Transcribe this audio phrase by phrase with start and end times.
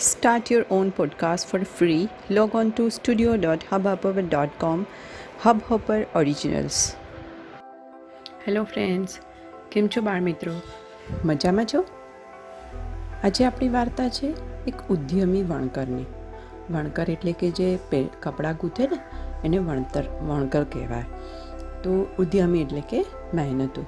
[0.00, 2.08] Start your own podcast for free.
[2.30, 4.86] Log on to studio.hubhopper.com.
[5.42, 6.96] Hubhopper Originals.
[8.46, 9.18] Hello friends
[9.70, 10.54] કેમ છો બાળ મિત્રો
[11.24, 11.84] મજામાં છો
[13.24, 14.28] આજે આપણી વાર્તા છે
[14.66, 16.06] એક ઉદ્યમી વણકરની
[16.70, 17.68] વણકર એટલે કે જે
[18.22, 18.98] કપડાં ગૂંથે ને
[19.44, 21.04] એને વણતર વણકર કહેવાય
[21.82, 23.04] તો ઉદ્યમી એટલે કે
[23.34, 23.84] મહેનતું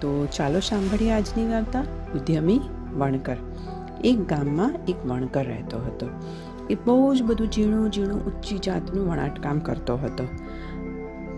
[0.00, 2.60] તો ચાલો સાંભળીએ આજની વાર્તા ઉદ્યમી
[2.94, 3.36] વણકર
[4.04, 6.06] એક ગામમાં એક વણકર રહેતો હતો.
[6.70, 10.24] એ બહુ જ બધું ઝીણું ઝીણું ઊંચી જાતનું વણાટકામ કરતો હતો.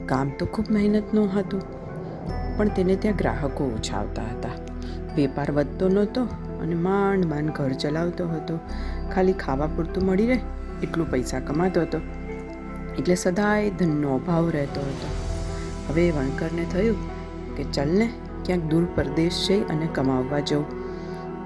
[0.06, 1.62] કામ તો ખૂબ મહેનતનું હતું,
[2.56, 4.50] પણ તેને ત્યાં ગ્રાહકો ઓછા આવતા હતા.
[5.16, 6.22] વેપાર વધતો નહોતો
[6.62, 8.58] અને માંડ માંડ ઘર ચલાવતો હતો.
[9.14, 10.38] ખાલી ખાવા પૂરતું મળી રહે
[10.82, 12.00] એટલું પૈસા કમાતો હતો.
[12.98, 15.08] એટલે સદાય ધનનો અભાવ રહેતો હતો.
[15.88, 16.96] હવે વણકરને થયું
[17.56, 18.10] કે ચલને
[18.44, 20.85] ક્યાંક દૂર પરદેશ જઈ અને કમાવવા જવું.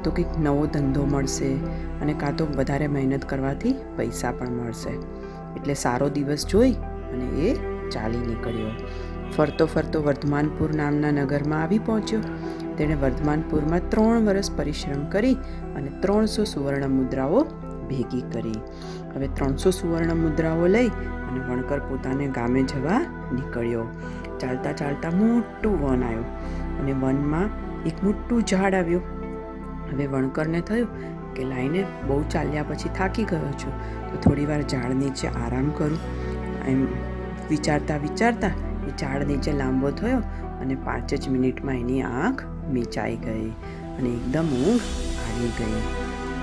[0.04, 1.54] તો કંઈક નવો ધંધો મળશે
[2.02, 4.90] અને કાં તો વધારે મહેનત કરવાથી પૈસા પણ મળશે.
[5.56, 6.72] એટલે સારો દિવસ જોઈ
[7.12, 7.54] અને એ
[7.90, 8.72] ચાલી નીકળ્યો.
[9.36, 12.20] ફરતો ફરતો વર્ધમાનપુર નામના નગરમાં આવી પહોંચ્યો.
[12.76, 15.34] તેણે વર્ધમાનપુરમાં ત્રણ વર્ષ પરિશ્રમ કરી
[15.76, 17.44] અને ત્રણસો સુવર્ણ મુદ્રાઓ
[17.88, 18.60] ભેગી કરી.
[19.14, 20.88] હવે ત્રણસો સુવર્ણ મુદ્રાઓ લઈ
[21.28, 23.00] અને વણકર પોતાને ગામે જવા
[23.32, 23.86] નીકળ્યો.
[24.40, 26.28] ચાલતા ચાલતા મોટું વન આવ્યું
[26.80, 27.48] અને વનમાં
[27.86, 29.19] એક મોટું ઝાડ આવ્યું.
[29.90, 30.88] હવે વણકરને થયું
[31.36, 33.74] કે લાઈને બહુ ચાલ્યા પછી થાકી ગયો છું,
[34.08, 35.98] તો થોડી વાર ઝાડ નીચે આરામ કરું.
[36.66, 36.80] એમ
[37.50, 38.52] વિચારતા વિચારતા
[38.88, 40.20] એ ઝાડ નીચે લાંબો થયો
[40.60, 43.48] અને પાંચ જ મિનિટમાં એની આંખ મીચાઈ ગઈ
[43.96, 44.86] અને એકદમ ઊંઘ
[45.24, 45.80] આવી ગઈ.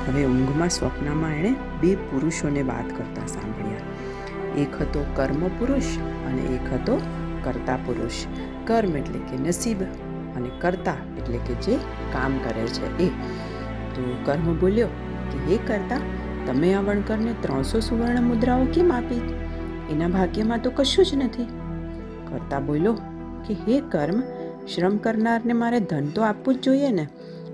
[0.08, 3.86] હવે ઊંઘમાં સ્વપ્નમાં એણે બે પુરુષોને વાત કરતા સાંભળ્યા.
[4.58, 5.90] એક હતો કર્મ પુરુષ
[6.28, 6.95] અને એક હતો
[7.44, 8.22] કર્તા પુરુષ.
[8.66, 9.84] કર્મ એટલે કે નસીબ
[10.38, 11.75] અને કરતા એટલે કે જે
[12.14, 13.09] કામ કરે છે એ.
[13.98, 14.88] તો કર્મ બોલ્યો
[15.31, 16.00] કે હે કરતા,
[16.45, 19.22] તમે આ વણકરને ત્રણસો સુવર્ણ મુદ્રાઓ કેમ આપી?
[19.90, 21.48] એના ભાગ્યમાં તો કશું જ નથી.
[22.28, 22.94] કરતા બોલ્યો
[23.47, 24.19] કે હે કર્મ,
[24.68, 27.08] શ્રમ કરનારને મારે ધન તો આપવું જ જોઈએ ને,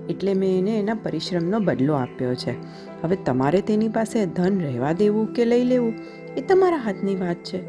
[0.08, 2.54] એટલે મેં એને એના પરિશ્રમનો બદલો આપ્યો છે.
[3.02, 5.94] હવે તમારે તેની પાસે ધન રહેવા દેવું કે લઈ લેવું,
[6.36, 7.60] એ તમારા હાથની વાત છે.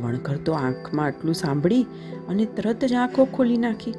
[0.00, 1.86] વણકર તો આંખમાં આટલું સાંભળી
[2.28, 3.92] અને તરત જ આંખો ખોલી નાખી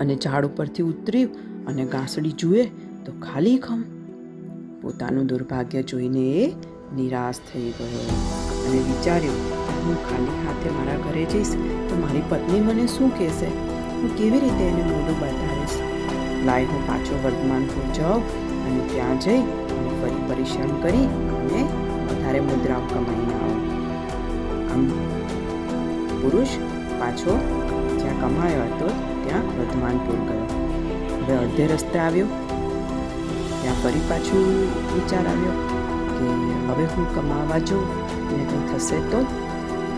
[0.00, 1.30] અને ઝાડ ઉપરથી ઉતર્યું
[1.66, 2.62] અને ગાંસડી જુએ
[3.04, 3.82] તો ખાલી ખમ.
[4.82, 6.44] પોતાનું દુર્ભાગ્ય જોઈને એ
[6.96, 8.02] નિરાશ થઈ ગયો
[8.64, 9.40] અને વિચાર્યું,
[9.84, 11.52] હું ખાલી હાથે મારા ઘરે જઈશ
[11.88, 13.48] તો મારી પત્ની મને શું કહેશે?
[13.92, 15.78] હું કેવી રીતે એને મોઢું બતાવીશ?
[16.46, 18.22] લાય, હું પાછો વર્તમાનપુર જાઉં
[18.64, 19.40] અને ત્યાં જઈ
[19.76, 21.06] અને ફરી પરિશ્રમ કરી
[21.40, 21.60] અને
[22.06, 23.60] વધારે મુદ્રાઓ કમાઈને આવું.
[24.70, 24.82] આમ
[26.20, 26.54] પુરુષ
[27.00, 27.34] પાછો
[27.98, 28.88] જ્યાં કમાયો હતો,
[29.24, 30.65] ત્યાં વર્ધમાનપુર ગયો.
[31.26, 32.28] હવે અડધે રસ્તે આવ્યો
[33.54, 34.44] ત્યાં ફરી પાછું
[34.90, 35.54] વિચાર આવ્યો
[36.10, 36.28] કે
[36.68, 37.88] હવે હું કમાવા જાઉં
[38.26, 39.22] અને કંઈ થશે તો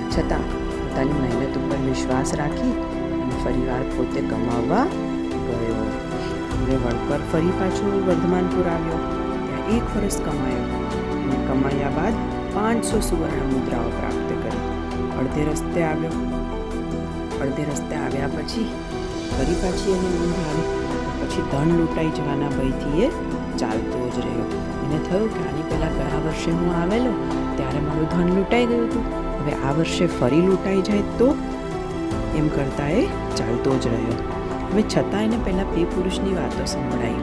[0.08, 2.72] છતાં પોતાની મહેનત ઉપર વિશ્વાસ રાખી
[3.16, 4.86] અને ફરીવાર પોતે કમાવા
[5.34, 5.84] ગયો
[6.54, 9.02] હવે વળકર ફરી પાછું વર્ધમાનપુર આવ્યો
[9.44, 12.24] ત્યાં એક વર્ષ કમાયો અને કમાયા બાદ
[12.54, 14.64] પાંચસો સુવર્ણ મુદ્રાઓ પ્રાપ્ત કરી
[15.18, 16.16] અડધે રસ્તે આવ્યો
[17.40, 18.68] અડધે રસ્તે આવ્યા પછી
[19.30, 20.87] ફરી પાછી એને ઊંઘ આવી
[21.28, 23.08] પછી ધન લૂંટાઈ જવાના ભયથી એ
[23.58, 24.46] ચાલતો જ રહ્યો.
[24.84, 27.12] એને થયું કે આની પહેલાં ગયા વર્ષે હું આવેલો,
[27.56, 29.02] ત્યારે મારું ધન લૂંટાઈ ગયું હતું.
[29.40, 31.36] હવે આ વર્ષે ફરી લૂંટાઈ જાય તો
[32.36, 33.06] એમ કરતાં એ
[33.36, 34.32] ચાલતો જ રહ્યો.
[34.72, 37.14] હવે છતાં એને પહેલાં બે પુરુષની વાતો સંભળાઈ.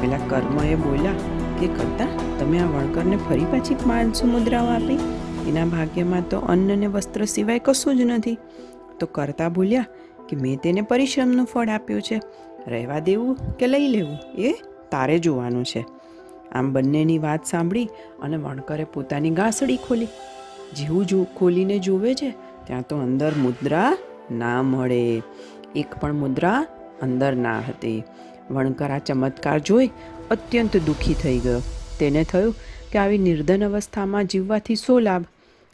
[0.00, 1.12] પેલા કર્મ એ બોલ્યા
[1.60, 2.06] કે, કરતા,
[2.38, 4.98] તમે આ વણકરને ફરી પાછી પાંચસો મુદ્રાઓ આપી.
[5.48, 8.38] એના ભાગ્યમાં તો અન્ન અને વસ્ત્ર સિવાય કશું જ નથી.
[9.00, 9.86] તો કરતા બોલ્યા
[10.28, 12.20] કે, મેં તેને પરિશ્રમનું ફળ આપ્યું છે.
[12.66, 14.18] રહેવા દેવું કે લઈ લેવું?
[14.38, 14.52] એ
[14.90, 15.84] તારે જોવાનું છે.
[16.52, 17.88] આમ બંનેની વાત સાંભળી
[18.22, 20.08] અને વણકરે પોતાની ગાંસડી ખોલી.
[20.76, 22.30] જેવું જો ખોલીને જોવે છે,
[22.66, 23.96] ત્યાં તો અંદર મુદ્રા
[24.30, 25.22] ના મળે.
[25.76, 26.66] એક પણ મુદ્રા
[27.02, 28.02] અંદર ના હતી.
[28.50, 29.90] વણકર આ ચમત્કાર જોઈ
[30.30, 31.60] અત્યંત દુઃખી થઈ ગયો.
[32.00, 32.54] તેને થયું
[32.92, 35.24] કે આવી નિર્ધન અવસ્થામાં જીવવાથી શો લાભ.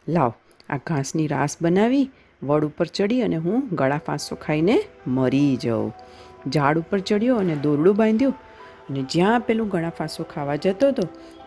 [0.09, 0.33] લાવ,
[0.71, 2.11] આ ઘાસની રાસ બનાવી
[2.43, 5.93] વડ ઉપર ચડી અને હું ગળા ફાંસો ખાઈને મરી જાઉં.
[6.49, 8.35] ઝાડ ઉપર ચડ્યો અને દોરડું બાંધ્યું.
[8.91, 11.03] અને જ્યાં પેલું ઘણા ફાંસો ખાવા જતો હતો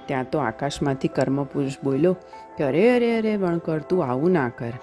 [0.07, 2.13] ત્યાં તો આકાશમાંથી કર્મપુરુષ બોલ્યો
[2.57, 4.73] કે અરે અરે અરે, વણકર, તું આવું ના કર.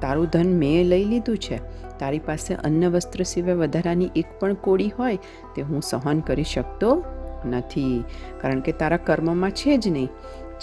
[0.00, 1.58] તારું ધન મેં લઈ લીધું છે.
[1.98, 5.16] તારી પાસે અન્ન વસ્ત્ર સિવાય વધારાની એક પણ કોડી હોય
[5.56, 7.04] તે હું સહન કરી શકતો
[7.46, 8.04] નથી,
[8.40, 10.08] કારણ કે તારા કર્મમાં છે જ નહીં.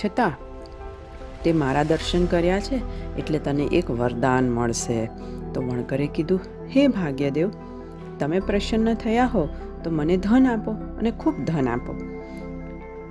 [0.06, 0.32] છતાં,
[1.44, 2.78] તે મારા દર્શન કર્યા છે,
[3.16, 5.06] એટલે તને એક વરદાન મળશે.
[5.54, 6.40] તો વણકરે કીધું,
[6.76, 7.50] હે ભાગ્યદેવ
[8.20, 9.50] તમે પ્રસન્ન થયા હો,
[9.84, 11.96] તો મને ધન આપો અને ખૂબ ધન આપો.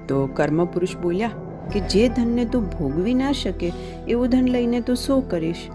[0.08, 1.30] તો કર્મપુરુષ બોલ્યા,
[1.72, 3.72] કે જે ધનને તું ભોગવી ના શકે,
[4.08, 5.68] એવું ધન લઈને તું શું કરીશ?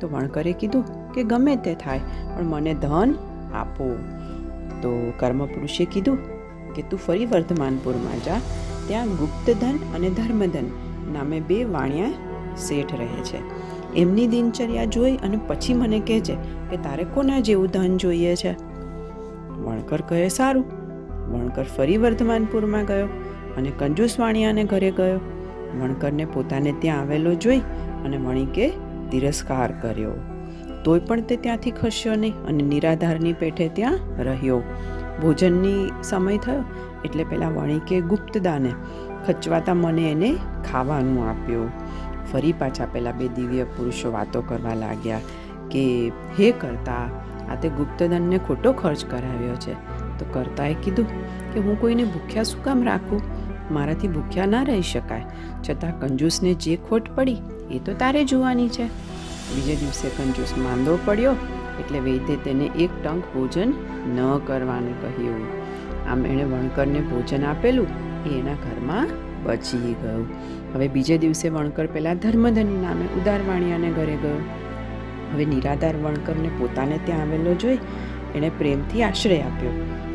[0.00, 1.98] તો વણકરે કીધું, કે ગમે તે થાય,
[2.36, 3.14] પણ મને ધન
[3.54, 3.96] આપો.
[4.82, 6.18] તો કર્મપુરુષે કીધું,
[6.74, 8.40] કે તું ફરી વર્ધમાનપુરમાં જા,
[8.88, 10.64] ત્યાં ગુપ્તધન અને ધર્મધન
[11.12, 12.12] નામે બે વાણિયા
[12.56, 13.38] શેઠ રહે છે.
[13.94, 16.36] એમની દિનચર્યા જોઈ અને પછી મને કહેજે
[16.70, 18.71] કે તારે કોના જેવું ધન જોઈએ છે?
[19.64, 20.66] વણકર કહે સારું.
[21.32, 23.06] વણકર ફરી વર્ધમાનપુરમાં ગયો
[23.56, 25.20] અને કંજૂસ વાણિયાને ઘરે ગયો.
[25.80, 27.58] વણકરને પોતાને ત્યાં આવેલો જોઈ
[28.04, 28.72] અને વણિકે
[29.10, 30.14] તિરસ્કાર કર્યો.
[30.84, 34.62] તોય પણ તે ત્યાંથી ખસ્યો નહીં અને નિરાધારની પેઠે ત્યાં રહ્યો.
[35.22, 36.64] ભોજનની સમય થયો
[37.04, 38.72] એટલે પહેલાં વણિકે ગુપ્તદાને
[39.26, 40.30] ખચવાતા મને એને
[40.72, 41.70] ખાવાનું આપ્યું.
[42.32, 45.20] ફરી પાછા પહેલાં બે દિવ્ય પુરુષો વાતો કરવા લાગ્યા
[45.70, 45.84] કે,
[46.38, 47.04] હે કરતા
[47.52, 49.74] આ તે ગુપ્તધનને ખોટો ખર્ચ કરાવ્યો છે.
[50.18, 51.06] તો કરતાએ કીધું
[51.54, 53.22] કે હું કોઈને ભૂખ્યા શું કામ રાખું?
[53.70, 55.26] મારાથી ભૂખ્યા ના રહી શકાય.
[55.68, 57.40] છતાં કંજૂસને જે ખોટ પડી,
[57.70, 58.86] એ તો તારે જોવાની છે.
[59.54, 61.34] બીજે દિવસે કંજૂસ માંદો પડ્યો,
[61.80, 63.74] એટલે વૈદ્ય તેને એક ટંક ભોજન
[64.16, 65.44] ન કરવાનું કહ્યું.
[66.10, 67.86] આમ એણે વણકરને ભોજન આપેલું,
[68.26, 69.08] એ એના ઘરમાં
[69.44, 70.26] બચી ગયું.
[70.74, 74.40] હવે બીજે દિવસે વણકર પેલા ધર્મધન નામે ઉદારવાણિયાને ઘરે ગયો.
[75.32, 77.78] હવે નિરાધાર વણકરને પોતાને ત્યાં આવેલો જોઈ
[78.34, 79.70] એણે પ્રેમથી આશ્રય આપ્યો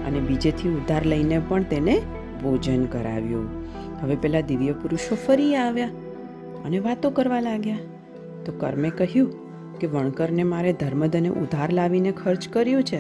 [0.08, 2.02] અને બીજેથી ઉધાર લઈને પણ તેને
[2.44, 3.50] ભોજન કરાવ્યું.
[4.02, 5.88] હવે પેલા દિવ્ય પુરુષો ફરી આવ્યા
[6.66, 7.78] અને વાતો કરવા લાગ્યા.
[8.46, 9.32] તો કર્મે કહ્યું
[9.80, 13.00] કે વણકરને મારે ધર્મધને ઉધાર લાવીને ખર્ચ કર્યું છે,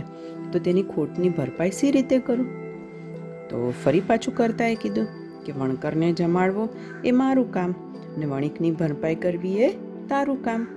[0.51, 2.47] તો તેની ખોટની ભરપાઈ સી રીતે કરું?
[3.49, 5.07] તો ફરી પાછું કરતાએ કીધું
[5.45, 6.69] કે વણકરને જમાડવો
[7.05, 7.71] એ મારું કામ
[8.15, 9.69] અને વણિકની ભરપાઈ કરવી એ
[10.09, 10.67] તારું કામ.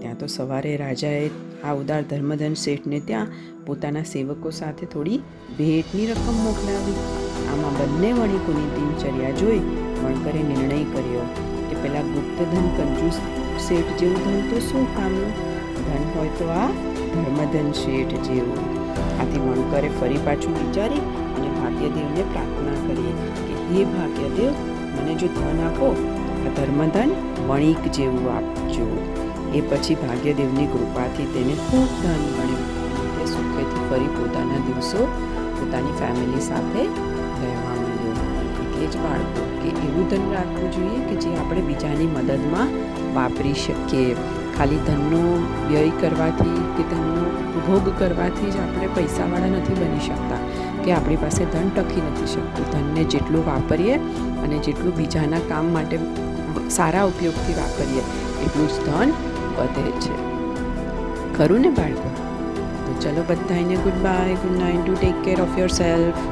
[0.00, 1.30] ત્યાં તો સવારે રાજાએ
[1.64, 3.34] આ ઉદાર ધર્મધન શેઠને ત્યાં
[3.66, 5.18] પોતાના સેવકો સાથે થોડી
[5.58, 6.96] ભેટની રકમ મોકલાવી.
[7.50, 9.60] આમાં બંને વણિકોની દિનચર્યા જોઈ
[10.02, 11.26] વણકરે નિર્ણય કર્યો
[11.68, 13.20] કે પેલા ગુપ્તધન કંજૂસ
[13.68, 15.32] શેઠ જેવું ધન તો શું કામનું?
[15.86, 16.68] ધન હોય તો આ
[17.12, 18.60] ધર્મધન શેઠ જેવું.
[19.20, 21.04] આથી વણકરે ફરી પાછું વિચારી
[21.36, 23.14] અને ભાગ્યદેવને પ્રાર્થના કરી
[23.46, 24.52] કે, હે ભાગ્યદેવ,
[24.96, 25.88] મને જો ધન આપો
[26.46, 27.16] આ ધર્મધન
[27.48, 28.86] વણિક જેવું આપજો.
[29.54, 32.64] એ પછી ભાગ્યદેવની કૃપાથી તેને ખૂબ ધન મળ્યું.
[33.16, 35.08] તે સુખેથી ફરી પોતાના દિવસો
[35.60, 36.82] પોતાની ફેમિલી સાથે
[37.40, 38.26] રહેવા માંડ્યો.
[38.62, 42.68] એટલે જ બાળકો, કે એવું ધન રાખવું જોઈએ કે જે આપણે બીજાની મદદમાં
[43.14, 44.16] વાપરી શકીએ.
[44.58, 45.22] ખાલી ધનનો
[45.68, 47.24] વ્યય કરવાથી કે ધનનો
[47.66, 50.40] ભોગ કરવાથી જ આપણે પૈસાવાળા નથી બની શકતા.
[50.84, 52.66] કે આપણી પાસે ધન ટકી નથી શકતું.
[52.72, 53.94] ધનને જેટલું વાપરીએ
[54.44, 55.96] અને જેટલું બીજાના કામ માટે
[56.68, 58.02] સારા ઉપયોગથી વાપરીએ,
[58.44, 59.10] એટલું જ ધન
[59.58, 60.16] વધે છે.
[61.38, 62.10] ખરું ને બાળકો,
[62.84, 66.22] તો ચલો બધાને goodbye good night to take care of yourself